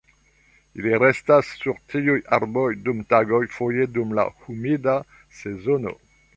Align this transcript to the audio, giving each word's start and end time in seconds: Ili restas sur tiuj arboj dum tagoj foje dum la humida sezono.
Ili 0.79 0.93
restas 1.03 1.51
sur 1.59 1.77
tiuj 1.93 2.17
arboj 2.39 2.65
dum 2.87 3.05
tagoj 3.17 3.43
foje 3.59 3.89
dum 3.99 4.19
la 4.21 4.27
humida 4.43 4.99
sezono. 5.45 5.99